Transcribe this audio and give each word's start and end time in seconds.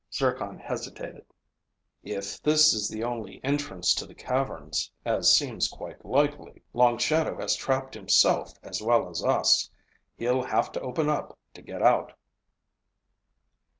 Zircon 0.11 0.57
hesitated. 0.57 1.25
"If 2.01 2.41
this 2.41 2.73
is 2.73 2.89
the 2.89 3.03
only 3.03 3.39
entrance 3.43 3.93
to 3.93 4.07
the 4.07 4.15
caverns, 4.15 4.91
as 5.05 5.31
seems 5.31 5.67
quite 5.67 6.03
likely, 6.03 6.63
Long 6.73 6.97
Shadow 6.97 7.37
has 7.37 7.55
trapped 7.55 7.93
himself 7.93 8.55
as 8.63 8.81
well 8.81 9.09
as 9.11 9.23
us. 9.23 9.69
He'll 10.17 10.41
have 10.41 10.71
to 10.71 10.81
open 10.81 11.07
up 11.07 11.37
to 11.53 11.61
get 11.61 11.83
out." 11.83 12.15